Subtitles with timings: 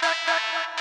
[0.00, 0.77] どこ?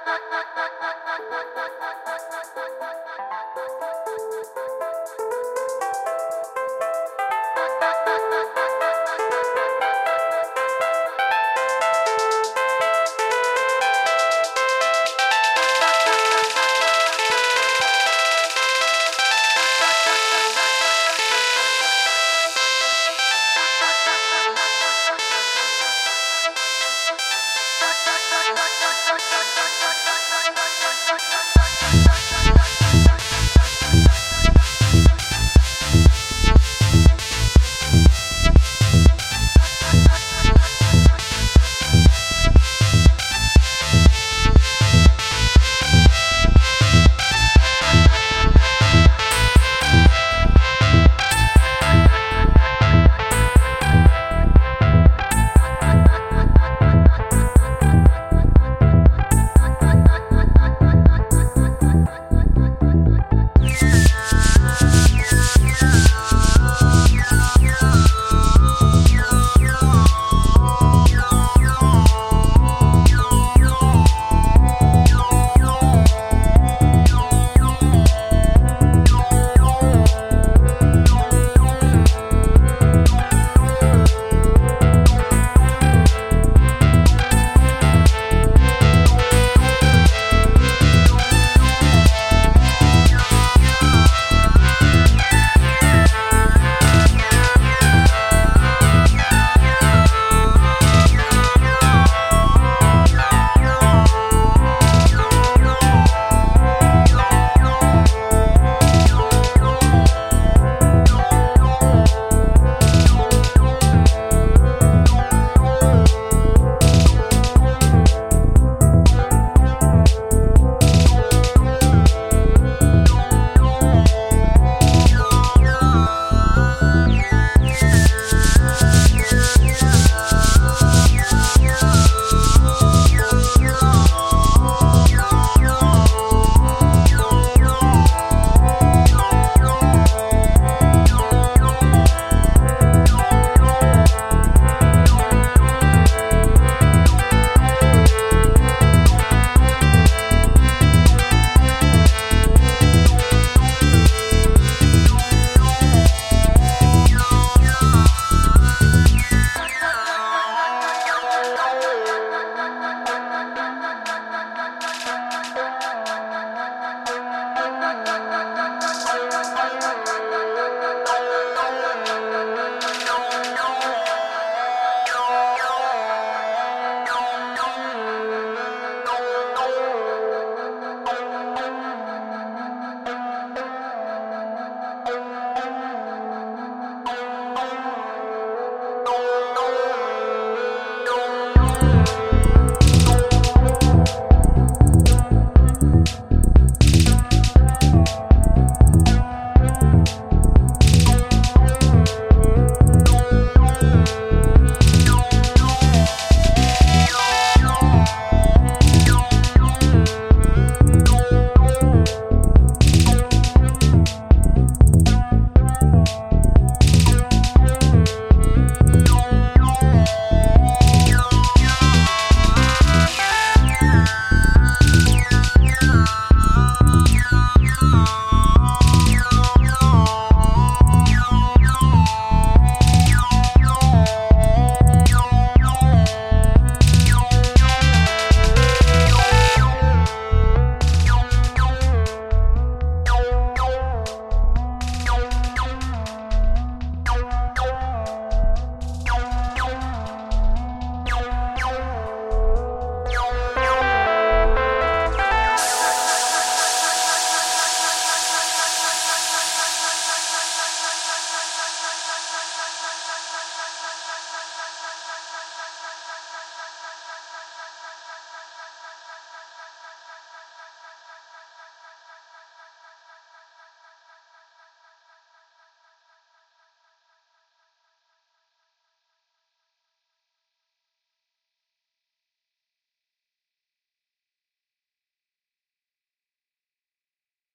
[5.31, 5.56] you.